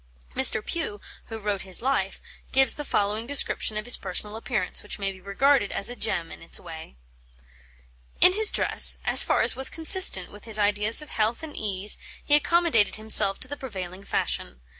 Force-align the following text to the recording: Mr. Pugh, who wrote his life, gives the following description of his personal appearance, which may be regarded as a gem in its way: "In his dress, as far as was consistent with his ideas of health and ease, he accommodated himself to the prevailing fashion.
Mr. 0.35 0.65
Pugh, 0.65 0.99
who 1.25 1.37
wrote 1.37 1.61
his 1.61 1.79
life, 1.79 2.19
gives 2.51 2.73
the 2.73 2.83
following 2.83 3.27
description 3.27 3.77
of 3.77 3.85
his 3.85 3.97
personal 3.97 4.35
appearance, 4.35 4.81
which 4.81 4.97
may 4.97 5.11
be 5.11 5.21
regarded 5.21 5.71
as 5.71 5.91
a 5.91 5.95
gem 5.95 6.31
in 6.31 6.41
its 6.41 6.59
way: 6.59 6.97
"In 8.19 8.33
his 8.33 8.51
dress, 8.51 8.97
as 9.05 9.21
far 9.23 9.43
as 9.43 9.55
was 9.55 9.69
consistent 9.69 10.31
with 10.31 10.45
his 10.45 10.57
ideas 10.57 11.03
of 11.03 11.11
health 11.11 11.43
and 11.43 11.55
ease, 11.55 11.99
he 12.25 12.33
accommodated 12.33 12.95
himself 12.95 13.39
to 13.41 13.47
the 13.47 13.55
prevailing 13.55 14.03
fashion. 14.03 14.61